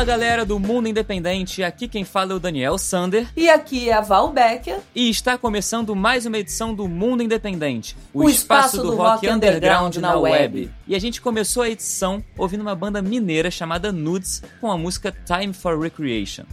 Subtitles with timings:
[0.00, 3.92] Fala galera do Mundo Independente, aqui quem fala é o Daniel Sander E aqui é
[3.92, 4.78] a Val Becker.
[4.94, 10.16] e está começando mais uma edição do Mundo Independente, O espaço do rock underground na
[10.16, 10.70] web.
[10.88, 15.14] E a gente começou a edição ouvindo uma banda mineira chamada Nudes com a música
[15.26, 16.44] Time for Recreation.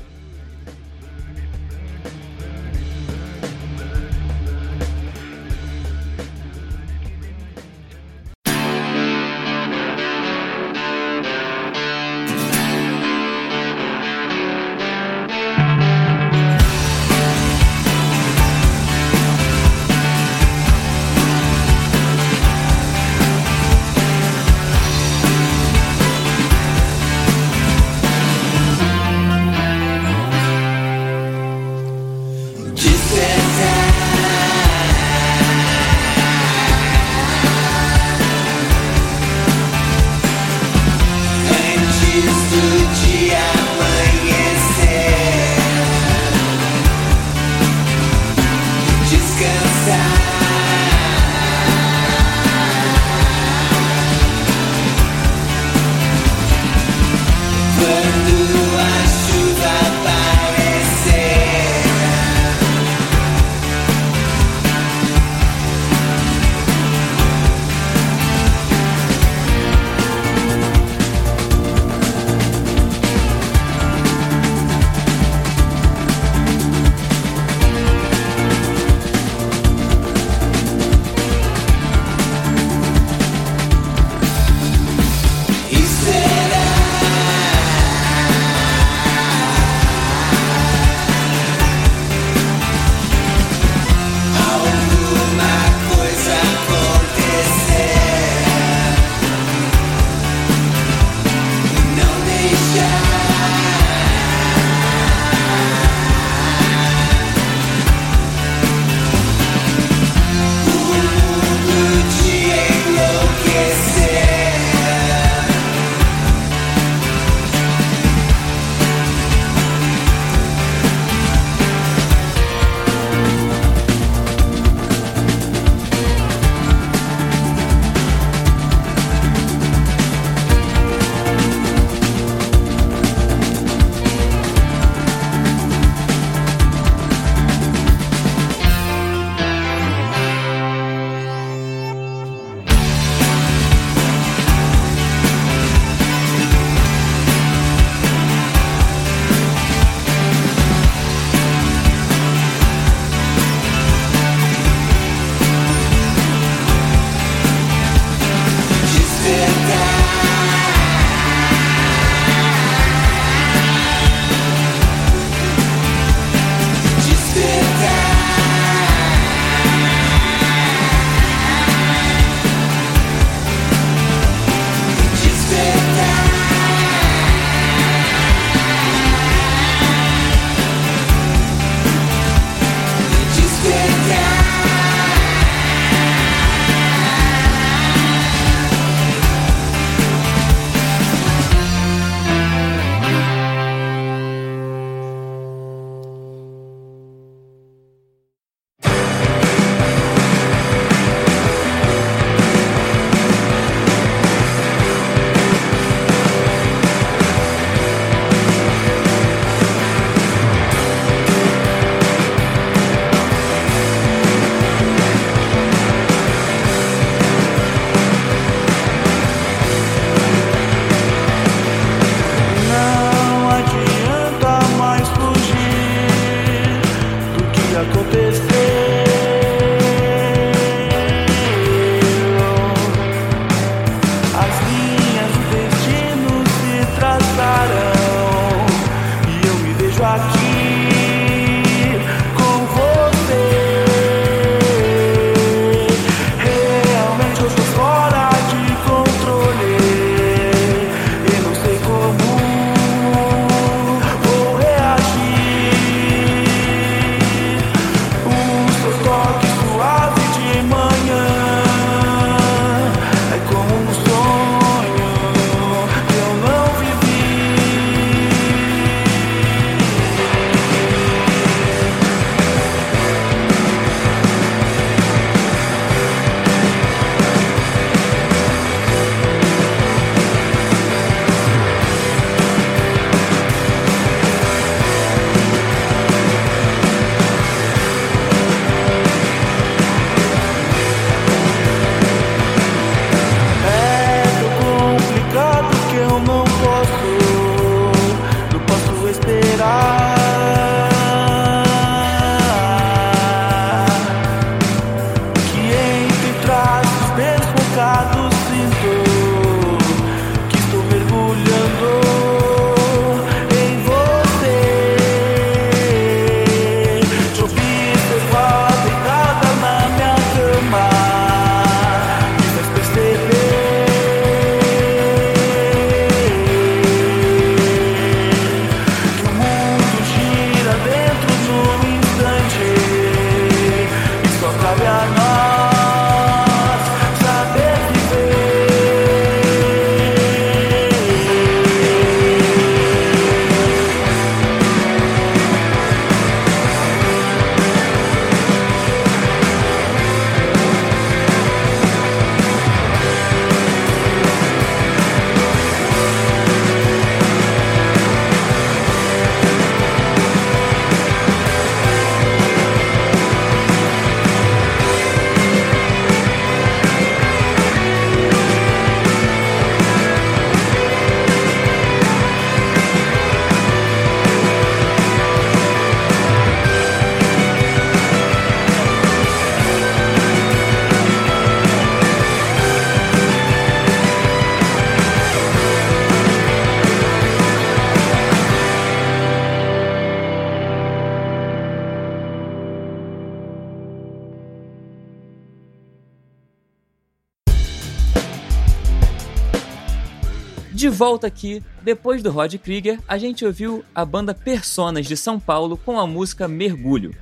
[400.97, 405.77] volta aqui, depois do Rod Krieger, a gente ouviu a banda Personas de São Paulo
[405.77, 407.15] com a música Mergulho.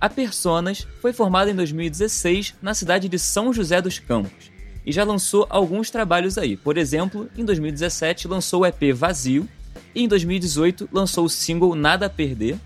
[0.00, 4.52] A Personas foi formada em 2016 na cidade de São José dos Campos
[4.86, 6.56] e já lançou alguns trabalhos aí.
[6.56, 9.48] Por exemplo, em 2017 lançou o EP Vazio
[9.92, 12.56] e em 2018 lançou o single Nada a Perder.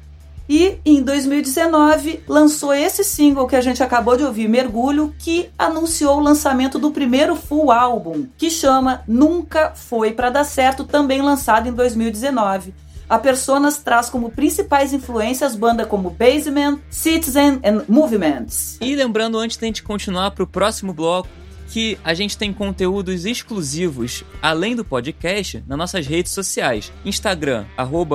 [0.50, 6.16] E em 2019 lançou esse single que a gente acabou de ouvir, Mergulho, que anunciou
[6.18, 11.68] o lançamento do primeiro full álbum, que chama Nunca Foi Pra Dar Certo, também lançado
[11.68, 12.74] em 2019.
[13.08, 18.76] A Personas traz como principais influências banda como Basement, Citizen and Movements.
[18.80, 21.28] E lembrando, antes da gente continuar para o próximo bloco,
[21.70, 26.92] que a gente tem conteúdos exclusivos, além do podcast, nas nossas redes sociais.
[27.04, 27.64] Instagram,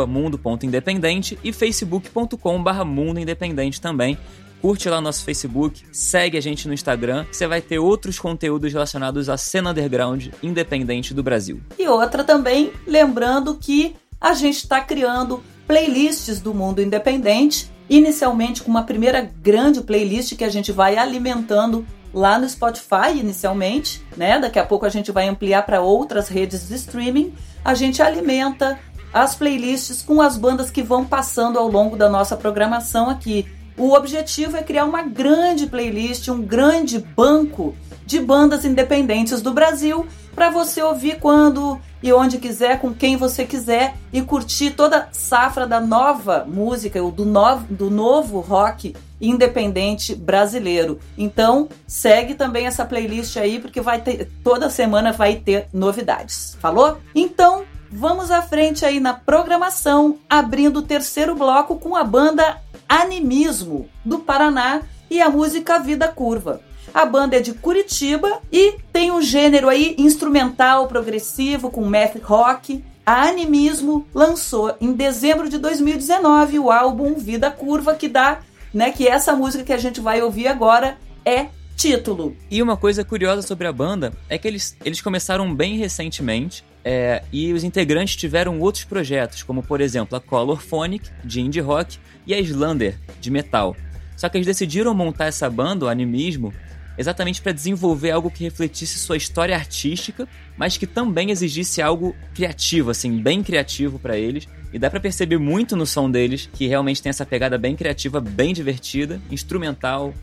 [0.08, 4.18] mundo.independente e facebook.com barra mundo independente também.
[4.62, 9.30] Curte lá nosso Facebook, segue a gente no Instagram, você vai ter outros conteúdos relacionados
[9.30, 11.62] à cena underground independente do Brasil.
[11.78, 18.72] E outra também, lembrando que a gente está criando playlists do mundo independente, inicialmente com
[18.72, 24.39] uma primeira grande playlist que a gente vai alimentando lá no Spotify inicialmente, né?
[24.39, 27.34] Daqui a pouco a gente vai ampliar para outras redes de streaming.
[27.63, 28.79] A gente alimenta
[29.13, 33.45] as playlists com as bandas que vão passando ao longo da nossa programação aqui.
[33.77, 40.07] O objetivo é criar uma grande playlist, um grande banco de bandas independentes do Brasil
[40.34, 45.66] para você ouvir quando e onde quiser, com quem você quiser e curtir toda safra
[45.66, 51.00] da nova música, ou do, novo, do novo rock independente brasileiro.
[51.18, 56.56] Então, segue também essa playlist aí, porque vai ter toda semana vai ter novidades.
[56.60, 57.00] Falou?
[57.16, 63.90] Então, vamos à frente aí na programação, abrindo o terceiro bloco com a banda Animismo
[64.06, 66.62] do Paraná e a música Vida Curva.
[66.96, 72.82] A banda é de Curitiba e tem um gênero aí instrumental progressivo com math rock.
[73.06, 78.40] A Animismo lançou em dezembro de 2019 o álbum Vida Curva que dá,
[78.74, 82.34] né, que essa música que a gente vai ouvir agora é título.
[82.50, 87.24] E uma coisa curiosa sobre a banda é que eles, eles começaram bem recentemente é,
[87.30, 92.00] e os integrantes tiveram outros projetos, como por exemplo a Color Phonic, de indie rock,
[92.25, 93.75] e a Slander, de metal.
[94.16, 96.54] Só que eles decidiram montar essa banda, o Animismo,
[96.98, 102.92] exatamente para desenvolver algo que refletisse sua história artística, mas que também exigisse algo criativo,
[102.92, 104.48] assim, bem criativo para eles.
[104.74, 108.20] E dá para perceber muito no som deles que realmente tem essa pegada bem criativa,
[108.20, 110.14] bem divertida, instrumental,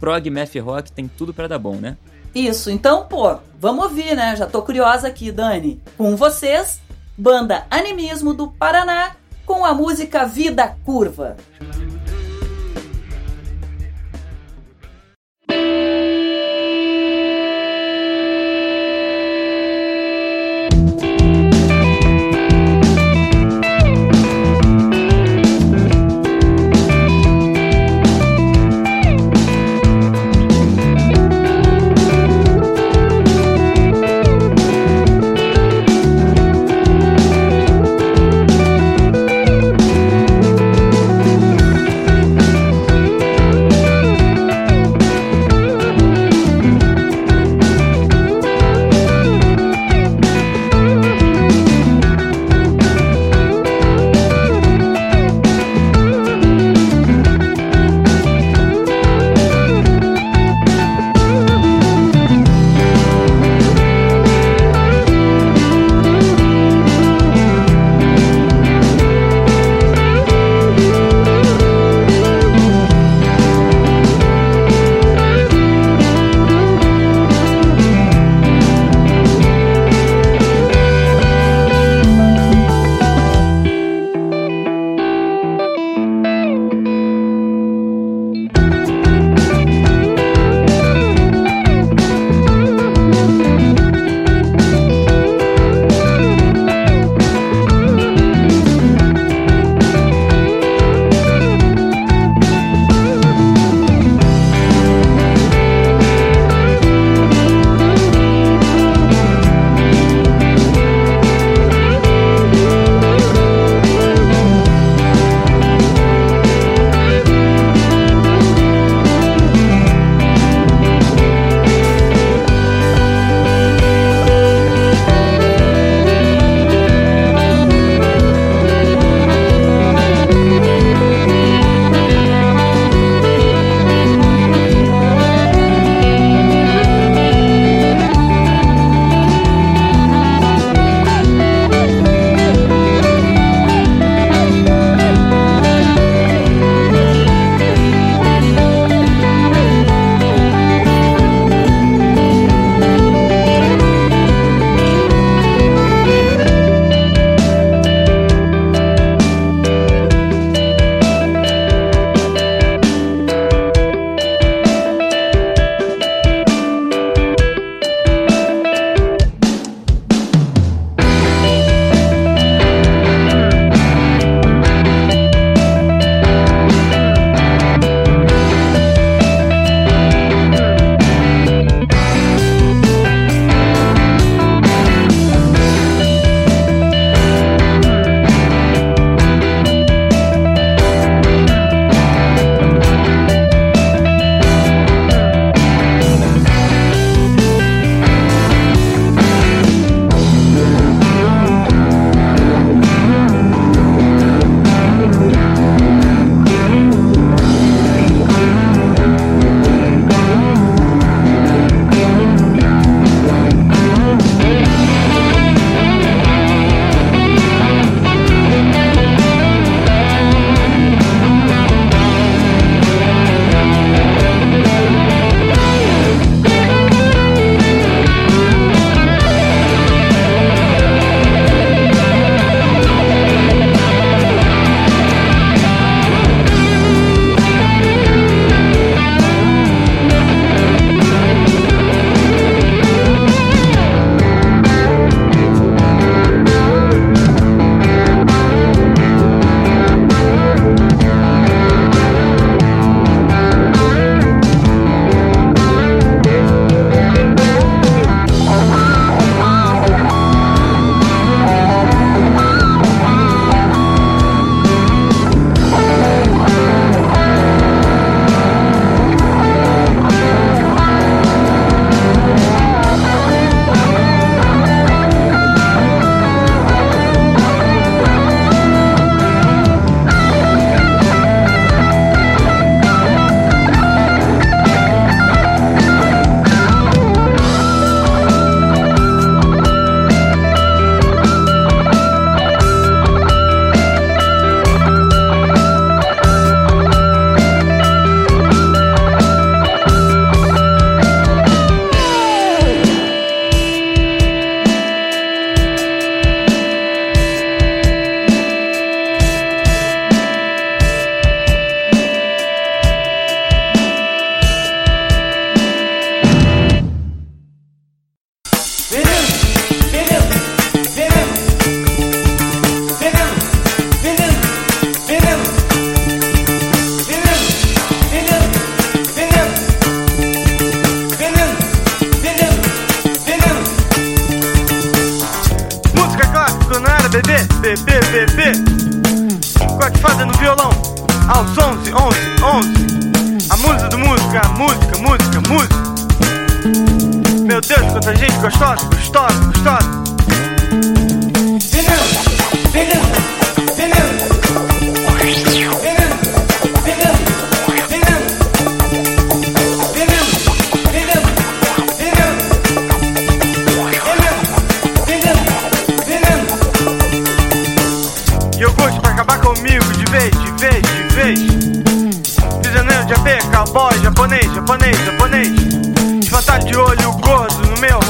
[0.00, 1.96] prog, math rock, tem tudo para dar bom, né?
[2.34, 4.36] Isso, então, pô, vamos ouvir, né?
[4.36, 5.80] Já tô curiosa aqui, Dani.
[5.96, 6.80] Com vocês,
[7.16, 11.36] banda Animismo do Paraná, com a música Vida Curva.
[11.58, 11.98] Vida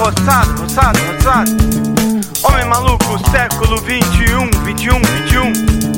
[0.09, 1.51] roçado, roçado, roçado.
[2.43, 5.89] Homem maluco, século 21, 21, 21.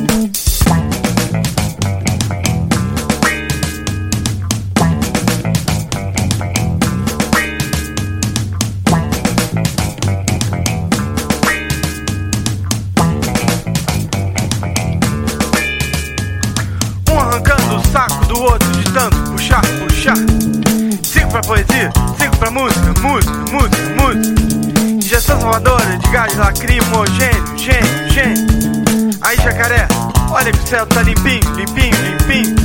[17.09, 20.17] Um arrancando o saco do outro de tanto puxar, puxar.
[21.03, 23.40] Cinco pra poesia, cinco pra música, música,
[26.11, 29.11] gás lacrimogênio, gênio, gênio.
[29.23, 29.87] Aí jacaré,
[30.31, 32.60] olha que o céu tá limpinho, limpinho, limpinho.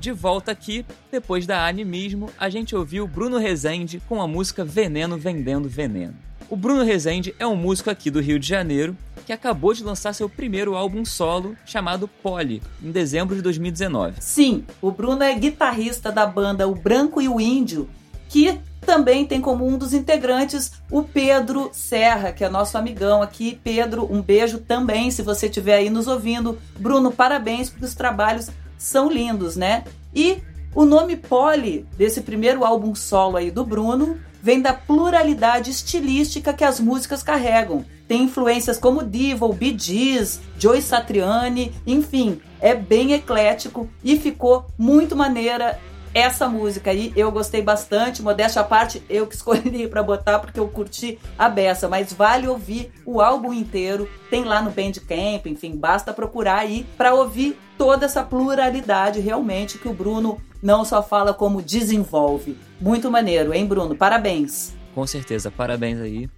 [0.00, 5.18] De volta aqui, depois da animismo, a gente ouviu Bruno Rezende com a música Veneno
[5.18, 6.14] Vendendo Veneno.
[6.48, 10.14] O Bruno Rezende é um músico aqui do Rio de Janeiro que acabou de lançar
[10.14, 14.16] seu primeiro álbum solo chamado Poli, em dezembro de 2019.
[14.20, 17.88] Sim, o Bruno é guitarrista da banda O Branco e o Índio,
[18.28, 23.60] que também tem como um dos integrantes o Pedro Serra, que é nosso amigão aqui.
[23.62, 26.58] Pedro, um beijo também, se você estiver aí nos ouvindo.
[26.78, 28.48] Bruno, parabéns, porque os trabalhos
[28.80, 29.84] são lindos, né?
[30.14, 30.38] E
[30.74, 36.64] o nome Poli, desse primeiro álbum solo aí do Bruno, vem da pluralidade estilística que
[36.64, 37.84] as músicas carregam.
[38.08, 44.66] Tem influências como Diva, o Bee Gees, Joy Satriani, enfim, é bem eclético e ficou
[44.78, 45.78] muito maneira
[46.14, 47.12] essa música aí.
[47.16, 51.48] Eu gostei bastante, modéstia à parte, eu que escolhi para botar porque eu curti a
[51.48, 56.86] beça, mas vale ouvir o álbum inteiro, tem lá no Bandcamp, enfim, basta procurar aí
[56.96, 62.56] para ouvir toda essa pluralidade realmente que o Bruno não só fala como desenvolve.
[62.80, 63.96] Muito maneiro, hein, Bruno?
[63.96, 64.74] Parabéns.
[64.94, 66.28] Com certeza, parabéns aí.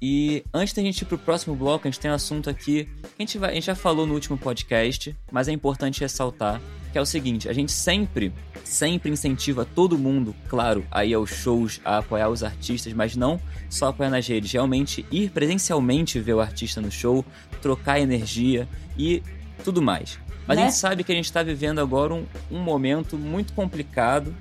[0.00, 3.14] E antes da gente ir pro próximo bloco, a gente tem um assunto aqui que
[3.18, 6.60] a gente, vai, a gente já falou no último podcast, mas é importante ressaltar,
[6.90, 8.32] que é o seguinte, a gente sempre,
[8.64, 13.88] sempre incentiva todo mundo, claro, aí aos shows, a apoiar os artistas, mas não só
[13.88, 17.24] apoiar nas redes, realmente ir presencialmente ver o artista no show,
[17.60, 19.22] trocar energia e
[19.64, 20.18] tudo mais.
[20.46, 20.62] Mas Né?
[20.62, 24.34] a gente sabe que a gente está vivendo agora um, um momento muito complicado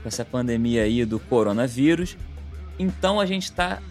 [0.00, 2.16] com essa pandemia aí do coronavírus.
[2.78, 3.82] Então a gente está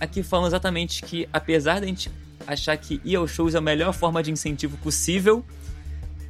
[0.00, 2.10] aqui falando exatamente que, apesar da gente
[2.46, 5.44] achar que ir aos shows é a melhor forma de incentivo possível,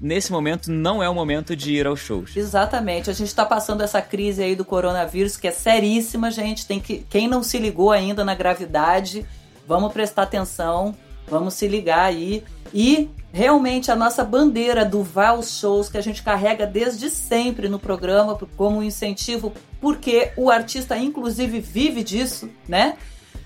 [0.00, 2.36] nesse momento não é o momento de ir aos shows.
[2.36, 3.10] Exatamente.
[3.10, 6.66] A gente está passando essa crise aí do coronavírus, que é seríssima, gente.
[6.66, 9.26] Tem que quem não se ligou ainda na gravidade,
[9.66, 10.94] vamos prestar atenção,
[11.28, 12.44] vamos se ligar aí.
[12.72, 17.68] E realmente a nossa bandeira do vá aos shows que a gente carrega desde sempre
[17.68, 22.96] no programa como um incentivo, porque o artista inclusive vive disso, né?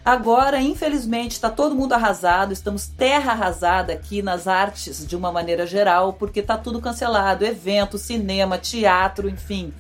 [0.05, 5.65] Agora, infelizmente, está todo mundo arrasado, estamos terra arrasada aqui nas artes de uma maneira
[5.65, 9.73] geral, porque está tudo cancelado, evento, cinema, teatro, enfim.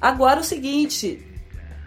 [0.00, 1.22] Agora o seguinte,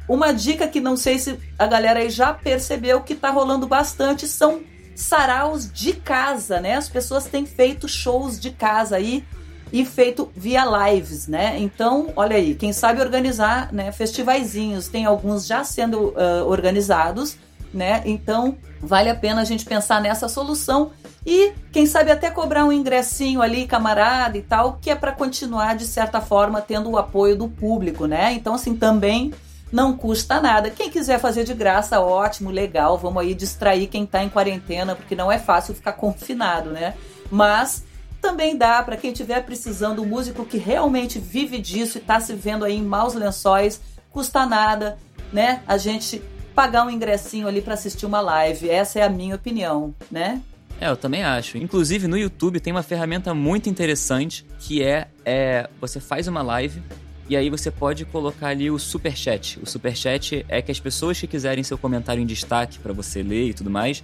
[0.08, 4.28] uma dica que não sei se a galera aí já percebeu que tá rolando bastante
[4.28, 4.62] são
[4.96, 6.76] saraus de casa, né?
[6.76, 9.26] As pessoas têm feito shows de casa aí
[9.72, 11.58] e feito via lives, né?
[11.58, 17.36] Então, olha aí, quem sabe organizar, né, festivaizinhos, tem alguns já sendo ah, organizados,
[17.74, 18.02] né?
[18.06, 20.92] Então, vale a pena a gente pensar nessa solução
[21.26, 25.76] e quem sabe até cobrar um ingressinho ali, camarada e tal, que é para continuar
[25.76, 28.34] de certa forma tendo o apoio do público, né?
[28.34, 29.34] Então, assim, também
[29.72, 30.70] não custa nada.
[30.70, 32.98] Quem quiser fazer de graça, ótimo, legal.
[32.98, 36.94] Vamos aí distrair quem tá em quarentena, porque não é fácil ficar confinado, né?
[37.32, 37.84] Mas
[38.22, 42.34] também dá para quem estiver precisando, um músico que realmente vive disso e tá se
[42.34, 43.82] vendo aí em maus lençóis,
[44.12, 44.98] custa nada,
[45.32, 45.62] né?
[45.68, 46.22] A gente
[46.54, 48.70] pagar um ingressinho ali para assistir uma live.
[48.70, 50.42] Essa é a minha opinião, né?
[50.80, 51.58] É, eu também acho.
[51.58, 56.82] Inclusive, no YouTube tem uma ferramenta muito interessante que é, é você faz uma live
[57.30, 59.60] E aí você pode colocar ali o superchat.
[59.62, 63.50] O superchat é que as pessoas que quiserem seu comentário em destaque para você ler
[63.50, 64.04] e tudo mais,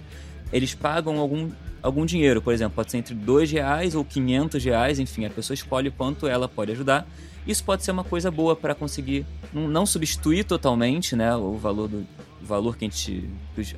[0.52, 1.50] eles pagam algum,
[1.82, 2.40] algum dinheiro.
[2.40, 6.26] Por exemplo, pode ser entre 2 reais ou 500 reais, enfim, a pessoa escolhe quanto
[6.26, 7.06] ela pode ajudar.
[7.46, 12.06] Isso pode ser uma coisa boa para conseguir não, substituir totalmente né, o valor do
[12.50, 13.30] valor que a gente.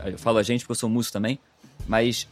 [0.04, 1.38] Eu falo a gente porque eu sou músico também,
[1.86, 2.26] mas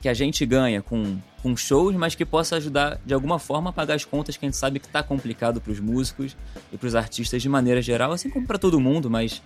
[0.00, 3.72] que a gente ganha com, com shows, mas que possa ajudar de alguma forma a
[3.72, 6.34] pagar as contas que a gente sabe que tá complicado pros músicos
[6.72, 9.42] e pros artistas de maneira geral, assim como para todo mundo, mas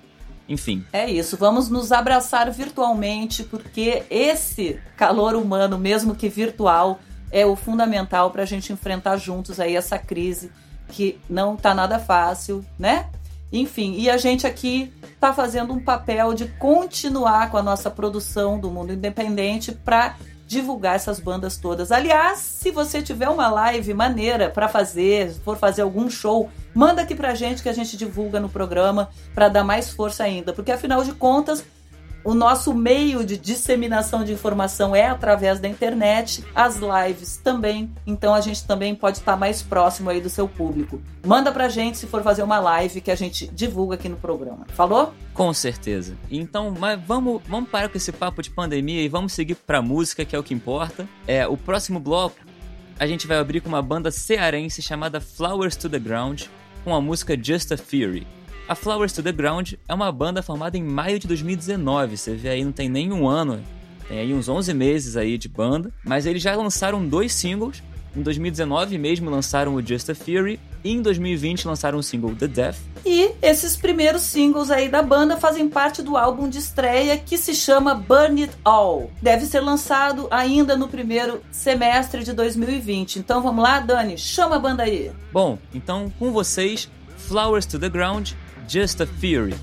[0.49, 0.85] enfim.
[0.93, 7.01] É isso, vamos nos abraçar virtualmente, porque esse calor humano, mesmo que virtual,
[7.33, 10.53] é o fundamental para a gente enfrentar juntos aí essa crise
[10.89, 13.07] que não tá nada fácil, né?
[13.55, 18.59] Enfim, e a gente aqui tá fazendo um papel de continuar com a nossa produção
[18.59, 21.93] do mundo independente para divulgar essas bandas todas.
[21.93, 27.15] Aliás, se você tiver uma live maneira para fazer, for fazer algum show, manda aqui
[27.15, 31.05] pra gente que a gente divulga no programa para dar mais força ainda, porque afinal
[31.05, 31.65] de contas,
[32.25, 38.35] o nosso meio de disseminação de informação é através da internet, as lives também, então
[38.35, 41.01] a gente também pode estar mais próximo aí do seu público.
[41.25, 44.67] Manda pra gente se for fazer uma live que a gente divulga aqui no programa.
[44.69, 45.13] Falou?
[45.33, 46.17] Com certeza.
[46.31, 50.25] Então, mas vamos, vamos parar com esse papo de pandemia e vamos seguir pra música,
[50.25, 51.07] que é o que importa.
[51.27, 52.37] É, o próximo bloco
[52.99, 56.45] a gente vai abrir com uma banda cearense chamada Flowers to the Ground,
[56.85, 58.27] com a música Just a Theory.
[58.67, 62.49] A Flowers to the Ground é uma banda formada em maio de 2019, você vê
[62.49, 63.63] aí não tem nem um ano,
[64.09, 67.83] tem aí uns 11 meses aí de banda, mas eles já lançaram dois singles,
[68.17, 72.47] em 2019 mesmo lançaram o Just a Theory, e em 2020 lançaram o single The
[72.47, 72.77] Death.
[73.05, 77.55] E esses primeiros singles aí da banda fazem parte do álbum de estreia que se
[77.55, 79.11] chama Burn It All.
[79.21, 83.19] Deve ser lançado ainda no primeiro semestre de 2020.
[83.19, 85.13] Então vamos lá, Dani, chama a banda aí.
[85.31, 86.89] Bom, então com vocês,
[87.29, 88.33] Flowers to the Ground,
[88.67, 89.55] Just a Theory.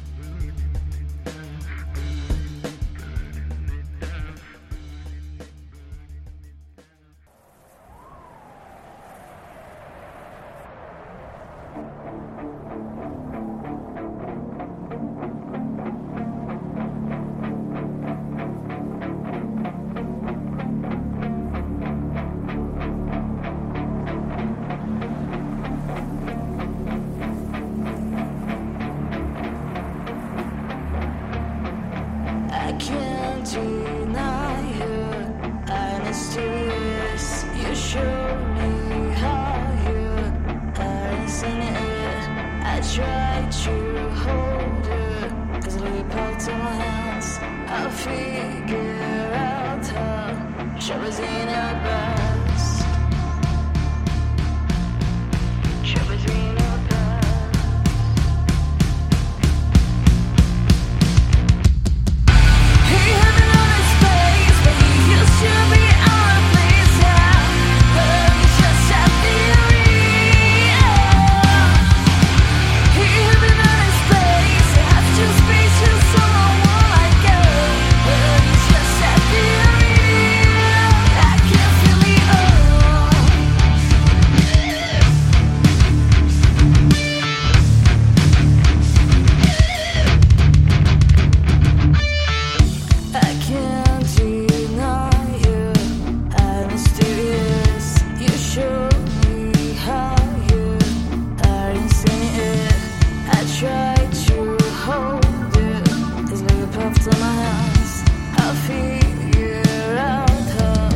[106.91, 108.04] After my house,
[108.36, 110.89] I figure out how.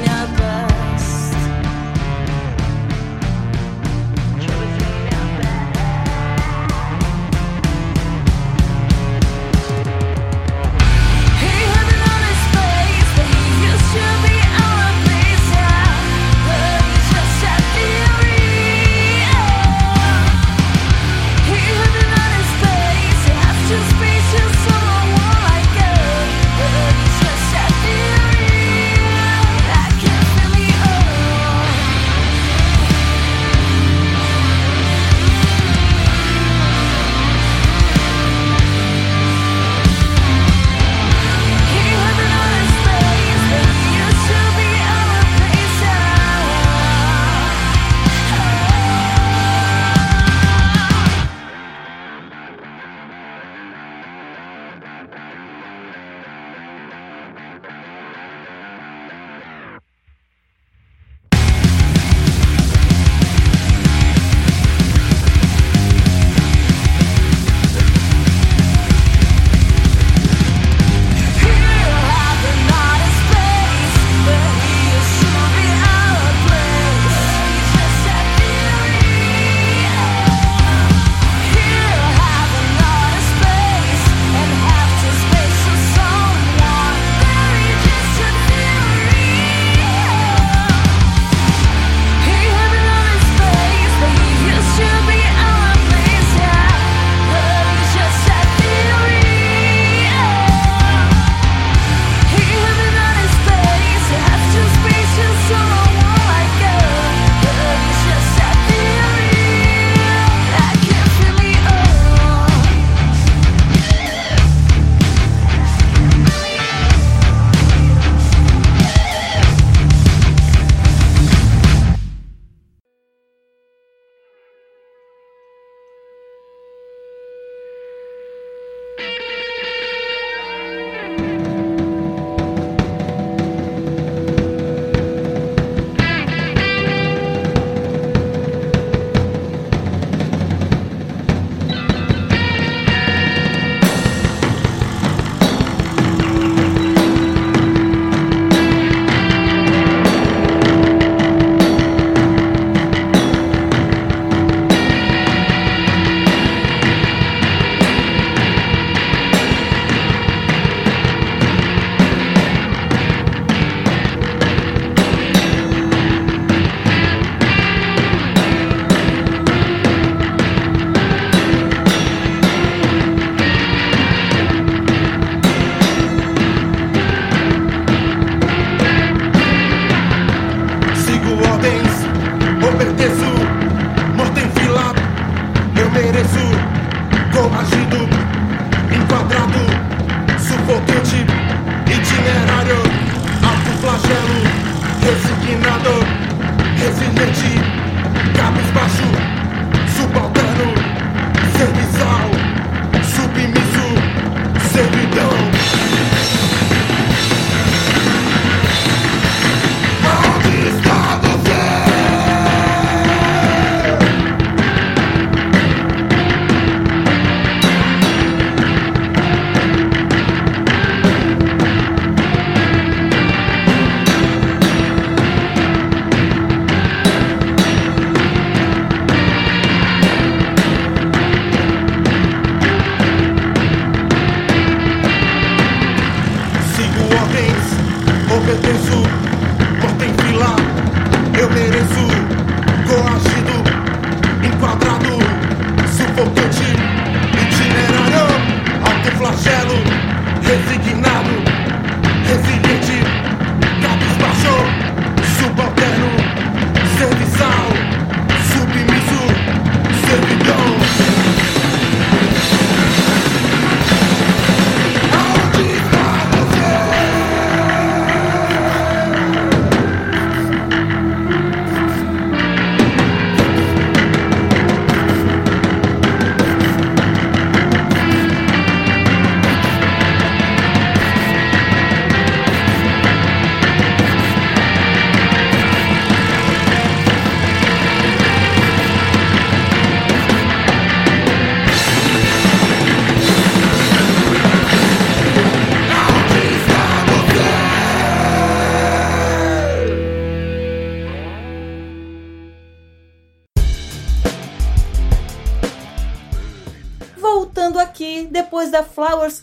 [0.00, 0.69] your bed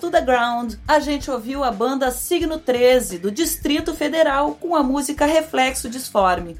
[0.07, 4.81] to the Ground, a gente ouviu a banda Signo 13, do Distrito Federal, com a
[4.81, 6.57] música Reflexo Disforme.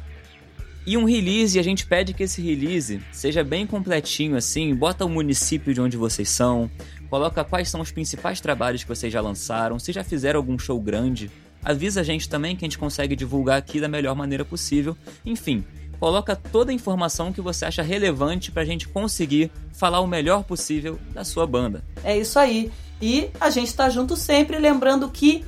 [0.87, 5.05] e um release, e a gente pede que esse release seja bem completinho assim, bota
[5.05, 6.71] o município de onde vocês são,
[7.11, 10.81] coloca quais são os principais trabalhos que vocês já lançaram, se já fizeram algum show
[10.81, 11.29] grande,
[11.67, 14.97] avisa a gente também que a gente consegue divulgar aqui da melhor maneira possível.
[15.25, 15.65] Enfim,
[15.99, 20.97] coloca toda a informação que você acha relevante pra gente conseguir falar o melhor possível
[21.13, 21.83] da sua banda.
[22.05, 22.71] É isso aí.
[23.03, 25.45] E a gente tá junto sempre, lembrando que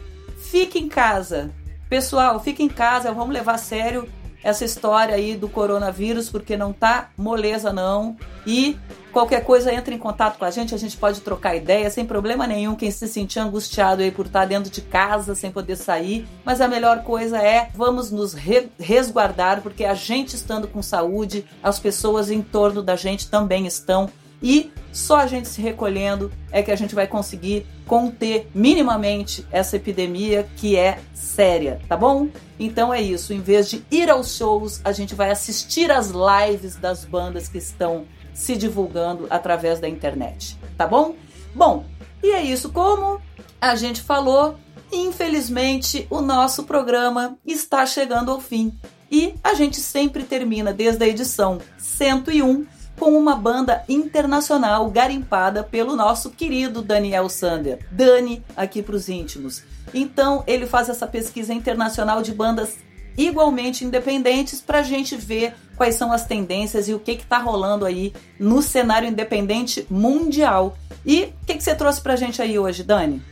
[0.51, 1.51] fique em casa.
[1.89, 4.09] Pessoal, fique em casa, vamos levar a sério
[4.43, 8.17] essa história aí do coronavírus, porque não tá moleza não.
[8.47, 8.79] E
[9.13, 12.47] qualquer coisa entra em contato com a gente, a gente pode trocar ideia sem problema
[12.47, 12.75] nenhum.
[12.75, 16.69] Quem se sentir angustiado aí por estar dentro de casa sem poder sair, mas a
[16.69, 22.31] melhor coisa é vamos nos re- resguardar, porque a gente estando com saúde, as pessoas
[22.31, 24.09] em torno da gente também estão.
[24.43, 29.77] E só a gente se recolhendo é que a gente vai conseguir conter minimamente essa
[29.77, 32.29] epidemia que é séria, tá bom?
[32.59, 36.77] Então é isso, em vez de ir aos shows, a gente vai assistir às lives
[36.77, 41.15] das bandas que estão se divulgando através da internet, tá bom?
[41.55, 41.85] Bom,
[42.23, 43.21] e é isso, como
[43.61, 44.57] a gente falou,
[44.93, 48.77] infelizmente o nosso programa está chegando ao fim.
[49.11, 52.67] E a gente sempre termina desde a edição 101
[52.99, 57.79] com uma banda internacional garimpada pelo nosso querido Daniel Sander.
[57.91, 59.63] Dani, aqui para os íntimos.
[59.95, 62.77] Então, ele faz essa pesquisa internacional de bandas
[63.17, 67.85] igualmente independentes para a gente ver quais são as tendências e o que está rolando
[67.85, 70.77] aí no cenário independente mundial.
[71.05, 73.23] E o que, que você trouxe para a gente aí hoje, Dani?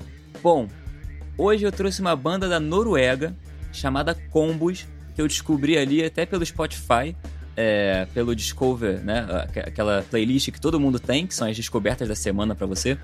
[0.42, 0.66] Bom,
[1.36, 3.34] hoje eu trouxe uma banda da Noruega
[3.72, 7.14] chamada Combos, que eu descobri ali até pelo Spotify,
[7.56, 9.26] é, pelo Discover, né?
[9.44, 12.98] Aqu- Aquela playlist que todo mundo tem, que são as descobertas da semana pra você.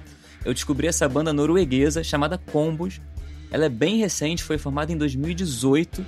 [0.44, 3.00] Eu descobri essa banda norueguesa chamada Combos.
[3.50, 6.04] Ela é bem recente, foi formada em 2018.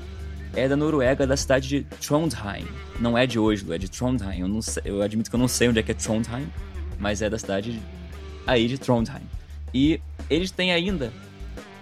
[0.57, 2.65] É da Noruega, da cidade de Trondheim.
[3.01, 4.41] Não é de Oslo, é de Trondheim.
[4.41, 6.47] Eu, não sei- eu admito que eu não sei onde é que é Trondheim,
[6.99, 7.81] mas é da cidade
[8.47, 9.23] aí de Trondheim.
[9.73, 11.13] E eles têm ainda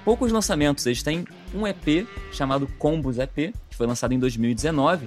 [0.06, 0.86] poucos lançamentos.
[0.86, 5.06] Eles têm um EP chamado Combos EP, que foi lançado em 2019,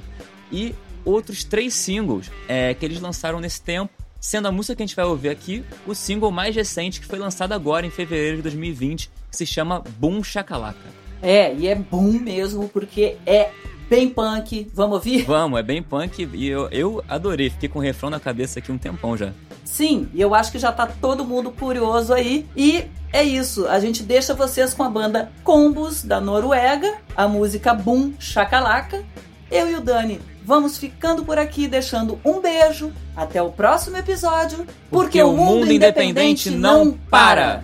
[0.52, 0.76] e
[1.06, 4.96] outros três singles é, que eles lançaram nesse tempo, sendo a música que a gente
[4.96, 9.10] vai ouvir aqui o single mais recente que foi lançado agora em fevereiro de 2020,
[9.30, 11.06] que se chama Boom Shakalaka.
[11.22, 13.52] É, e é boom mesmo, porque é
[13.90, 14.70] bem punk.
[14.74, 15.24] Vamos ouvir?
[15.24, 18.72] Vamos, é bem punk e eu, eu adorei, fiquei com o refrão na cabeça aqui
[18.72, 19.32] um tempão já.
[19.64, 22.46] Sim, e eu acho que já tá todo mundo curioso aí.
[22.56, 27.74] E é isso, a gente deixa vocês com a banda Combos da Noruega, a música
[27.74, 29.04] Boom Shakalaka.
[29.52, 32.92] Eu e o Dani vamos ficando por aqui, deixando um beijo.
[33.16, 37.64] Até o próximo episódio, porque, o mundo, independente, não para.